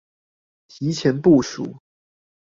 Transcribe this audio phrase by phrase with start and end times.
[0.67, 1.77] 提前部署